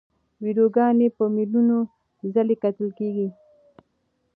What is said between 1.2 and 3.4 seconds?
میلیونو ځله کتل کېږي.